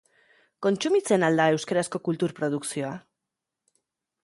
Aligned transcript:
Kontsumitzen 0.65 1.25
al 1.27 1.37
da 1.41 1.45
euskarazko 1.57 2.03
kultur 2.09 2.35
produkzioa? 2.41 2.93